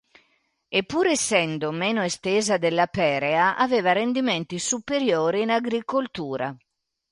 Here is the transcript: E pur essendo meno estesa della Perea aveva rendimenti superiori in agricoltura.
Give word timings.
E 0.77 0.79
pur 0.91 1.05
essendo 1.15 1.69
meno 1.69 2.01
estesa 2.01 2.57
della 2.57 2.87
Perea 2.87 3.55
aveva 3.55 3.91
rendimenti 3.91 4.57
superiori 4.57 5.43
in 5.43 5.51
agricoltura. 5.51 6.57